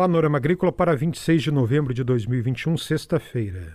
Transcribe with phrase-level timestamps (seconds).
[0.00, 3.70] Panorama Agrícola para 26 de novembro de 2021, sexta-feira.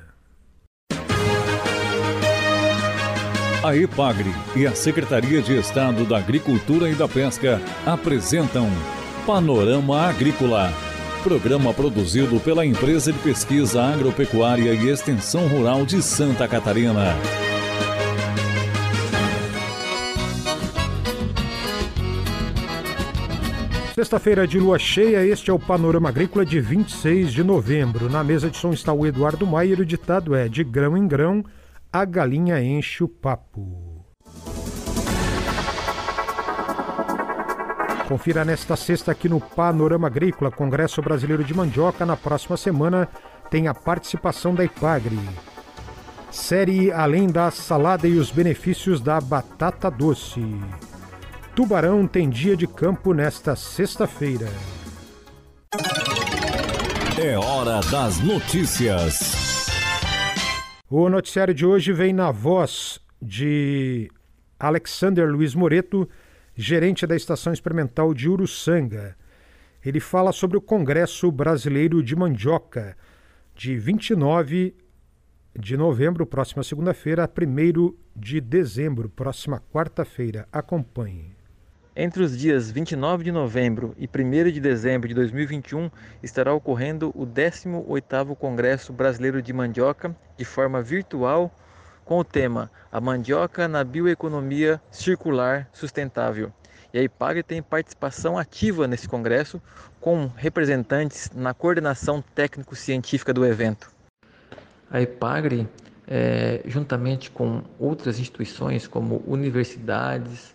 [3.63, 8.67] A EPAGRE e a Secretaria de Estado da Agricultura e da Pesca apresentam
[9.23, 10.73] Panorama Agrícola,
[11.23, 17.13] programa produzido pela Empresa de Pesquisa Agropecuária e Extensão Rural de Santa Catarina.
[23.95, 28.09] Sexta-feira de lua cheia, este é o Panorama Agrícola de 26 de novembro.
[28.09, 31.41] Na mesa de som está o Eduardo Maier, o ditado é: de grão em grão
[31.93, 34.05] a galinha enche o papo.
[38.05, 42.05] Confira nesta sexta aqui no Panorama Agrícola, Congresso Brasileiro de Mandioca.
[42.05, 43.07] Na próxima semana
[43.49, 45.17] tem a participação da IPAGRE.
[46.29, 50.43] Série Além da Salada e os Benefícios da Batata Doce.
[51.55, 54.47] Tubarão tem dia de campo nesta sexta-feira.
[57.17, 59.65] É hora das notícias.
[60.89, 64.11] O noticiário de hoje vem na voz de
[64.59, 66.09] Alexander Luiz Moreto,
[66.53, 69.15] gerente da Estação Experimental de Uruçanga.
[69.83, 72.97] Ele fala sobre o Congresso Brasileiro de Mandioca,
[73.55, 74.75] de 29
[75.57, 80.49] de novembro, próxima segunda-feira, a 1 de dezembro, próxima quarta-feira.
[80.51, 81.34] Acompanhe.
[81.97, 85.89] Entre os dias 29 de novembro e 1 de dezembro de 2021
[86.21, 91.49] estará ocorrendo o 18º Congresso Brasileiro de Mandioca de forma virtual
[92.03, 96.51] com o tema A Mandioca na Bioeconomia Circular Sustentável.
[96.93, 99.61] E a IPAGRE tem participação ativa nesse congresso
[100.01, 103.89] com representantes na coordenação técnico-científica do evento.
[104.91, 105.65] A IPAGRE,
[106.05, 110.53] é, juntamente com outras instituições como universidades,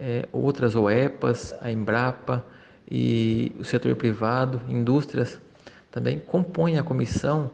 [0.00, 2.44] é, outras OEPAs, a Embrapa
[2.90, 5.40] e o setor privado, indústrias,
[5.90, 7.50] também compõem a comissão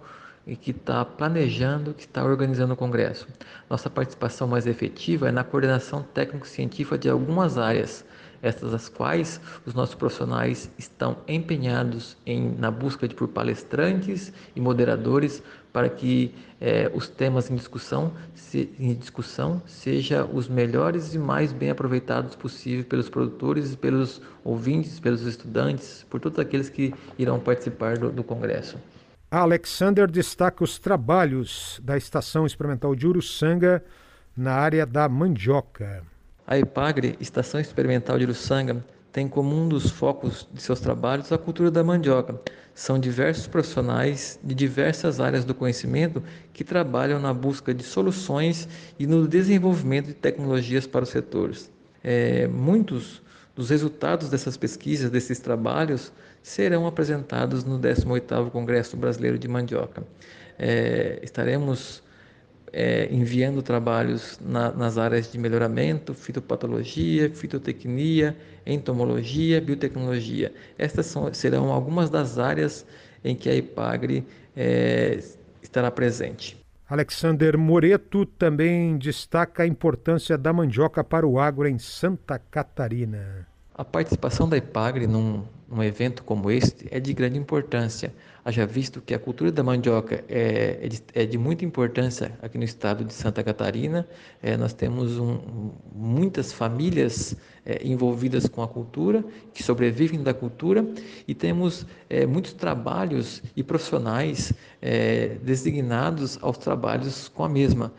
[0.47, 3.27] e que está planejando, que está organizando o Congresso.
[3.69, 8.05] Nossa participação mais efetiva é na coordenação técnico-científica de algumas áreas,
[8.45, 14.61] estas as quais os nossos profissionais estão empenhados em, na busca de por palestrantes e
[14.61, 21.19] moderadores para que eh, os temas em discussão, se, em discussão seja os melhores e
[21.19, 27.41] mais bem aproveitados possível pelos produtores, pelos ouvintes, pelos estudantes, por todos aqueles que irão
[27.41, 28.79] participar do, do congresso.
[29.31, 33.85] Alexander destaca os trabalhos da Estação Experimental de Uruçanga
[34.37, 36.05] na área da mandioca.
[36.47, 41.39] A IPAGRE, Estação Experimental de Uruçanga, tem como um dos focos de seus trabalhos a
[41.39, 42.39] cultura da mandioca.
[42.75, 46.23] São diversos profissionais de diversas áreas do conhecimento
[46.53, 48.69] que trabalham na busca de soluções
[48.99, 51.71] e no desenvolvimento de tecnologias para os setores.
[52.03, 53.23] É, muitos
[53.57, 56.13] dos resultados dessas pesquisas, desses trabalhos,
[56.43, 60.07] serão apresentados no 18º Congresso Brasileiro de Mandioca.
[60.59, 62.03] É, estaremos
[62.77, 68.37] é, enviando trabalhos na, nas áreas de melhoramento, fitopatologia, fitotecnia,
[68.67, 70.53] entomologia, biotecnologia.
[70.77, 72.85] Estas são, serão algumas das áreas
[73.25, 74.27] em que a IPAGRE
[74.57, 75.23] é,
[75.63, 76.59] estará presente.
[76.91, 83.47] Alexander Moreto também destaca a importância da mandioca para o agro em Santa Catarina.
[83.73, 88.15] A participação da IPAGRE num, num evento como este é de grande importância,
[88.45, 92.57] haja visto que a cultura da mandioca é, é, de, é de, muita importância aqui
[92.57, 94.07] no estado de Santa Catarina.
[94.41, 97.35] É, nós temos um, muitas famílias
[97.67, 100.87] é, envolvidas com a cultura, que sobrevivem da cultura,
[101.27, 107.93] e temos é, muitos trabalhos e profissionais é, designados aos trabalhos com a mesma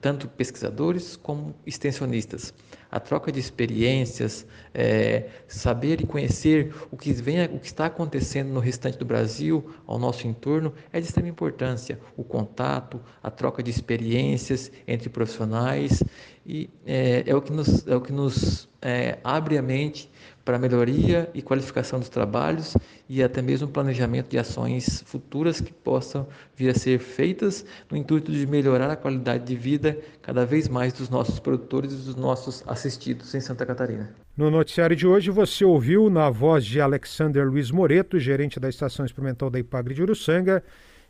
[0.00, 2.54] tanto pesquisadores como extensionistas.
[2.90, 8.48] A troca de experiências, é, saber e conhecer o que, vem, o que está acontecendo
[8.48, 11.98] no restante do Brasil, ao nosso entorno, é de extrema importância.
[12.16, 16.02] O contato, a troca de experiências entre profissionais
[16.48, 20.10] e é, é o que nos, é o que nos é, abre a mente
[20.46, 22.74] para melhoria e qualificação dos trabalhos
[23.06, 28.32] e até mesmo planejamento de ações futuras que possam vir a ser feitas no intuito
[28.32, 32.64] de melhorar a qualidade de vida cada vez mais dos nossos produtores e dos nossos
[32.66, 34.08] assistidos em Santa Catarina.
[34.34, 39.04] No noticiário de hoje você ouviu na voz de Alexander Luiz Moreto, gerente da Estação
[39.04, 40.64] Experimental da Ipagre de Uruçanga,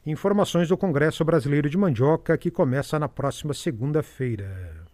[0.04, 4.87] informações do Congresso Brasileiro de Mandioca que começa na próxima segunda-feira.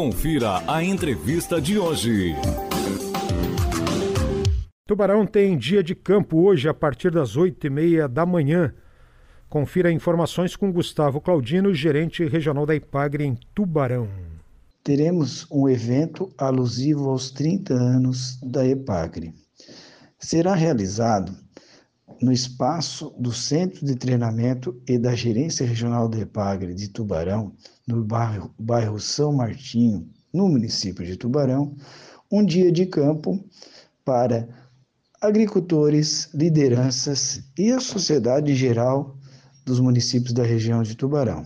[0.00, 2.32] Confira a entrevista de hoje.
[4.86, 8.72] Tubarão tem dia de campo hoje a partir das oito e meia da manhã.
[9.48, 14.08] Confira informações com Gustavo Claudino, gerente regional da Ipagre em Tubarão.
[14.84, 19.34] teremos um evento alusivo aos 30 anos da EPAGRE.
[20.16, 21.34] Será realizado
[22.20, 27.52] no espaço do Centro de Treinamento e da Gerência Regional da EPAGRE de Tubarão,
[27.86, 31.74] no bairro, bairro São Martinho, no município de Tubarão,
[32.30, 33.42] um dia de campo
[34.04, 34.48] para
[35.20, 39.16] agricultores, lideranças e a sociedade geral
[39.64, 41.44] dos municípios da região de Tubarão.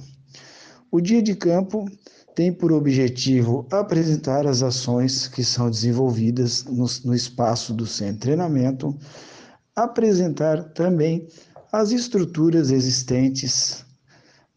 [0.91, 1.87] O dia de campo
[2.35, 8.21] tem por objetivo apresentar as ações que são desenvolvidas no, no espaço do centro de
[8.21, 8.97] treinamento,
[9.75, 11.27] apresentar também
[11.73, 13.85] as estruturas existentes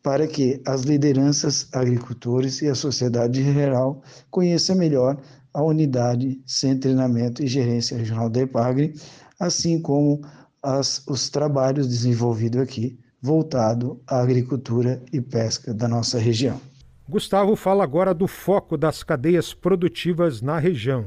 [0.03, 5.17] para que as lideranças, agricultores e a sociedade geral conheçam melhor
[5.53, 8.93] a unidade de Treinamento e Gerência Regional da EPAGRE,
[9.39, 10.21] assim como
[10.61, 16.61] as, os trabalhos desenvolvidos aqui voltado à agricultura e pesca da nossa região.
[17.09, 21.05] Gustavo fala agora do foco das cadeias produtivas na região.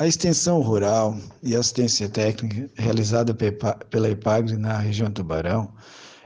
[0.00, 5.74] A extensão rural e assistência técnica realizada pela EPAGRE na região Tubarão,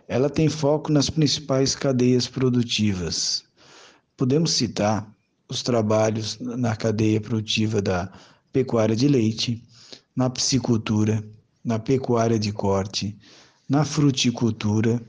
[0.06, 3.42] ela tem foco nas principais cadeias produtivas.
[4.16, 5.12] Podemos citar
[5.48, 8.12] os trabalhos na cadeia produtiva da
[8.52, 9.60] pecuária de leite,
[10.14, 11.24] na piscicultura,
[11.64, 13.18] na pecuária de corte,
[13.68, 15.02] na fruticultura,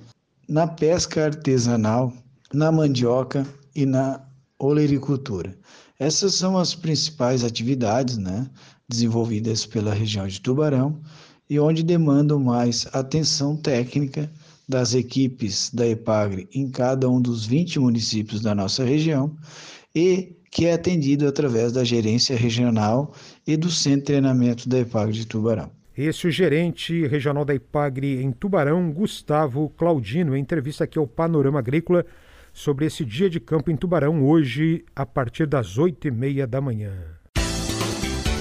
[0.50, 2.12] na pesca artesanal,
[2.52, 3.46] na mandioca
[3.76, 4.26] e na
[4.58, 5.56] olericultura.
[5.98, 8.50] Essas são as principais atividades né,
[8.88, 11.00] desenvolvidas pela região de Tubarão
[11.50, 14.30] e onde demandam mais atenção técnica
[14.68, 19.36] das equipes da EPAGRE em cada um dos 20 municípios da nossa região
[19.94, 23.14] e que é atendido através da gerência regional
[23.46, 25.70] e do centro de treinamento da EPAGRE de Tubarão.
[25.98, 31.08] Esse é o gerente regional da IPAGRE em Tubarão, Gustavo Claudino, em entrevista aqui ao
[31.08, 32.06] Panorama Agrícola
[32.56, 36.62] sobre esse dia de campo em Tubarão, hoje, a partir das oito e meia da
[36.62, 36.94] manhã.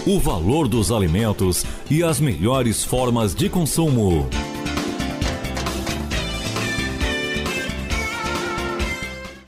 [0.06, 4.30] O valor dos alimentos e as melhores formas de consumo.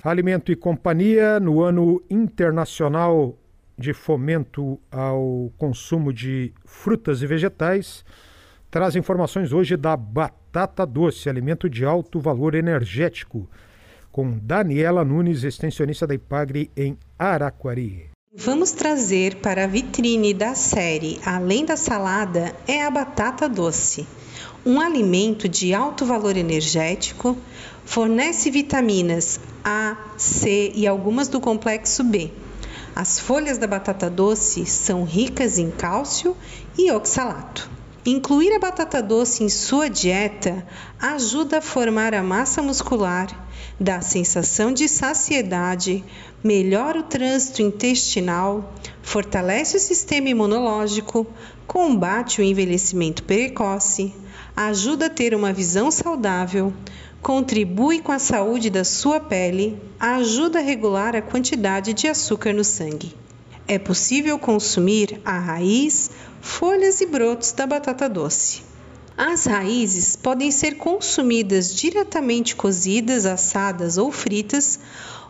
[0.03, 3.39] Alimento e Companhia, no ano internacional
[3.79, 8.05] de fomento ao consumo de frutas e vegetais,
[8.69, 13.49] traz informações hoje da batata doce, alimento de alto valor energético,
[14.17, 18.09] com Daniela Nunes, extensionista da Ipagre em Araquari.
[18.35, 24.07] Vamos trazer para a vitrine da série Além da Salada é a batata doce.
[24.65, 27.37] Um alimento de alto valor energético,
[27.85, 32.31] fornece vitaminas A, C e algumas do complexo B
[32.97, 36.35] as folhas da batata doce são ricas em cálcio
[36.79, 37.76] e oxalato.
[38.07, 40.65] Incluir a batata doce em sua dieta
[40.97, 43.27] ajuda a formar a massa muscular,
[43.81, 46.05] dá sensação de saciedade,
[46.43, 48.73] melhora o trânsito intestinal,
[49.03, 51.27] fortalece o sistema imunológico,
[51.67, 54.15] combate o envelhecimento precoce,
[54.55, 56.73] ajuda a ter uma visão saudável,
[57.21, 62.63] contribui com a saúde da sua pele, ajuda a regular a quantidade de açúcar no
[62.63, 63.13] sangue.
[63.67, 66.09] É possível consumir a raiz,
[66.47, 68.63] folhas e brotos da batata doce.
[69.17, 74.79] As raízes podem ser consumidas diretamente cozidas, assadas ou fritas,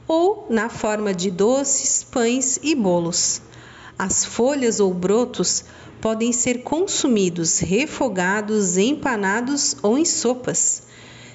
[0.06, 3.40] ou na forma de doces, pães e bolos.
[3.98, 5.64] As folhas ou brotos
[6.00, 10.82] podem ser consumidos refogados, empanados ou em sopas.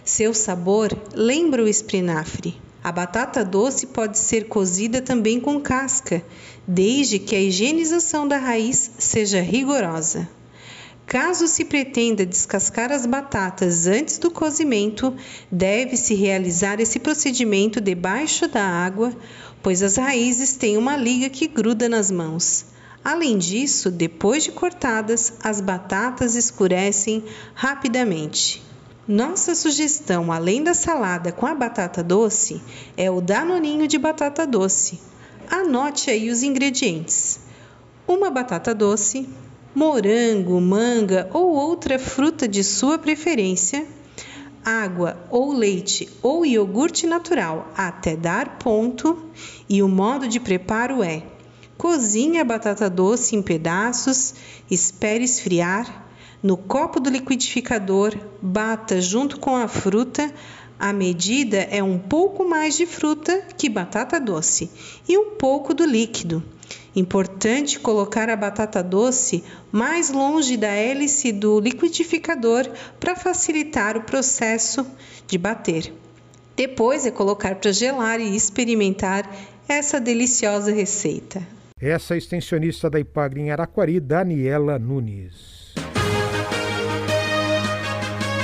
[0.05, 2.55] Seu sabor lembra o espinafre.
[2.83, 6.23] A batata doce pode ser cozida também com casca,
[6.67, 10.27] desde que a higienização da raiz seja rigorosa.
[11.05, 15.13] Caso se pretenda descascar as batatas antes do cozimento,
[15.51, 19.13] deve-se realizar esse procedimento debaixo da água,
[19.61, 22.65] pois as raízes têm uma liga que gruda nas mãos.
[23.03, 27.23] Além disso, depois de cortadas, as batatas escurecem
[27.53, 28.70] rapidamente.
[29.07, 32.61] Nossa sugestão, além da salada com a batata doce,
[32.95, 34.99] é o danoninho de batata doce.
[35.49, 37.39] Anote aí os ingredientes:
[38.07, 39.27] uma batata doce,
[39.73, 43.87] morango, manga ou outra fruta de sua preferência,
[44.63, 49.25] água ou leite ou iogurte natural até dar ponto,
[49.67, 51.23] e o modo de preparo é:
[51.75, 54.35] cozinhe a batata doce em pedaços,
[54.69, 56.10] espere esfriar
[56.43, 60.33] no copo do liquidificador, bata junto com a fruta.
[60.79, 64.71] A medida é um pouco mais de fruta que batata doce
[65.07, 66.43] e um pouco do líquido.
[66.95, 72.67] Importante colocar a batata doce mais longe da hélice do liquidificador
[72.99, 74.85] para facilitar o processo
[75.27, 75.93] de bater.
[76.55, 79.29] Depois é colocar para gelar e experimentar.
[79.69, 81.41] essa deliciosa receita.
[81.79, 85.60] Essa é a extensionista da Ipagre em Araquari, Daniela Nunes.